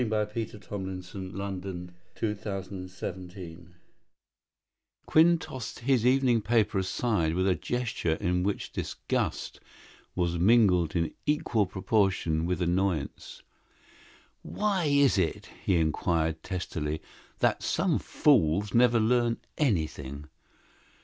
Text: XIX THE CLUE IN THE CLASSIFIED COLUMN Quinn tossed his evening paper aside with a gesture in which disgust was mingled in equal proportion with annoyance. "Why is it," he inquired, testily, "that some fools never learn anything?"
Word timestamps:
XIX 0.01 0.09
THE 0.51 0.57
CLUE 0.59 0.77
IN 1.13 1.61
THE 2.17 2.37
CLASSIFIED 2.41 3.31
COLUMN 3.31 3.75
Quinn 5.05 5.37
tossed 5.37 5.79
his 5.81 6.07
evening 6.07 6.41
paper 6.41 6.79
aside 6.79 7.35
with 7.35 7.47
a 7.47 7.53
gesture 7.53 8.15
in 8.15 8.41
which 8.41 8.71
disgust 8.71 9.59
was 10.15 10.39
mingled 10.39 10.95
in 10.95 11.13
equal 11.27 11.67
proportion 11.67 12.47
with 12.47 12.63
annoyance. 12.63 13.43
"Why 14.41 14.85
is 14.85 15.19
it," 15.19 15.49
he 15.63 15.75
inquired, 15.75 16.41
testily, 16.41 16.99
"that 17.37 17.61
some 17.61 17.99
fools 17.99 18.73
never 18.73 18.99
learn 18.99 19.37
anything?" 19.59 20.29